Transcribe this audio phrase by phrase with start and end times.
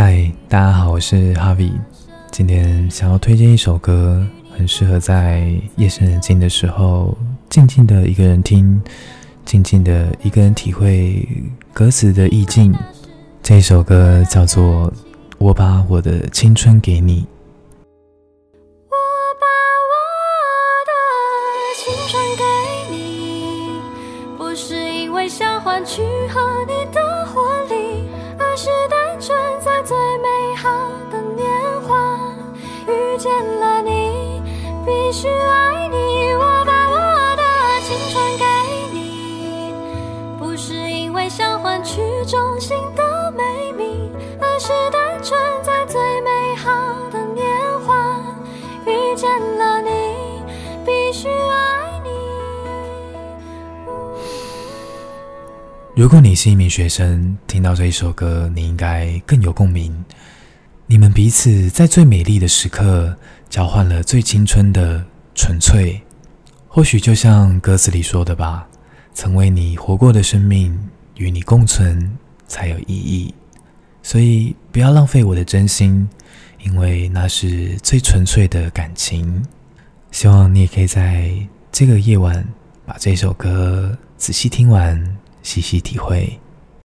[0.00, 1.72] 嗨，大家好，我是 Harvie。
[2.30, 4.24] 今天想要推荐一首歌，
[4.56, 7.18] 很适合在夜深人静的时候，
[7.50, 8.80] 静静的一个人听，
[9.44, 11.28] 静静的一个人体会
[11.72, 12.72] 歌词的意境。
[13.42, 14.64] 这首歌叫做
[15.38, 17.22] 《我把我的青春给你》。
[18.90, 18.94] 我
[19.40, 19.46] 把
[19.88, 19.94] 我
[20.86, 20.92] 的
[21.74, 22.44] 青春给
[22.94, 23.80] 你，
[24.38, 26.97] 不是因为想换取和你的
[35.08, 35.96] 必须爱你。
[36.34, 36.96] 我把我
[37.34, 37.42] 的
[37.80, 38.44] 青春给
[38.92, 39.72] 你，
[40.38, 44.46] 不是因为想换取衷心的美名，而。
[44.60, 46.68] 是单纯在最美好
[47.10, 47.46] 的年
[47.86, 48.20] 华
[48.84, 49.88] 遇见了你，
[50.84, 52.10] 必须爱你。
[55.96, 60.04] 如果你是一名学生，听到这一首歌，你应该更有共鸣。
[60.90, 63.14] 你们彼此在最美丽的时刻
[63.48, 65.04] 交换了最青春的
[65.34, 66.00] 纯粹，
[66.68, 68.68] 或许就像歌词里说的吧
[69.14, 70.78] ：“曾为你活过的生命，
[71.16, 73.34] 与你共存才有意义。”
[74.02, 76.08] 所以不要浪费我的真心，
[76.62, 79.44] 因为那是最纯粹的感情。
[80.10, 81.30] 希望你也可以在
[81.70, 82.46] 这个夜晚
[82.86, 86.38] 把这首歌仔细听完，细细体会。